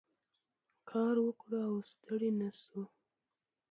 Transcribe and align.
کار 0.89 1.15
وکړو 1.25 1.57
او 1.69 1.75
ستړي 1.91 2.29
نه 2.39 2.49
شو. 2.61 2.81